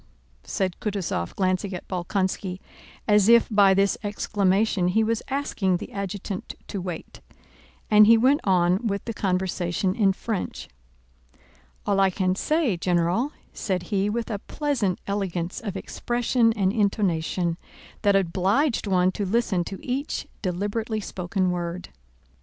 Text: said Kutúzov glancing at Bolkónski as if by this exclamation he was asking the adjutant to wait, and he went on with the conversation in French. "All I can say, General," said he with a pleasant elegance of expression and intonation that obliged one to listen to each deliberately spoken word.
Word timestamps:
said 0.45 0.77
Kutúzov 0.79 1.35
glancing 1.35 1.75
at 1.75 1.87
Bolkónski 1.87 2.59
as 3.07 3.29
if 3.29 3.47
by 3.51 3.75
this 3.75 3.99
exclamation 4.03 4.87
he 4.87 5.03
was 5.03 5.21
asking 5.29 5.77
the 5.77 5.91
adjutant 5.91 6.55
to 6.69 6.81
wait, 6.81 7.21
and 7.91 8.07
he 8.07 8.17
went 8.17 8.41
on 8.43 8.87
with 8.87 9.05
the 9.05 9.13
conversation 9.13 9.93
in 9.93 10.11
French. 10.11 10.67
"All 11.85 11.99
I 11.99 12.09
can 12.09 12.33
say, 12.33 12.77
General," 12.77 13.31
said 13.53 13.83
he 13.93 14.09
with 14.09 14.31
a 14.31 14.39
pleasant 14.39 14.99
elegance 15.05 15.59
of 15.61 15.77
expression 15.77 16.51
and 16.53 16.73
intonation 16.73 17.57
that 18.01 18.15
obliged 18.15 18.87
one 18.87 19.11
to 19.11 19.23
listen 19.23 19.63
to 19.65 19.77
each 19.85 20.25
deliberately 20.41 20.99
spoken 20.99 21.51
word. 21.51 21.89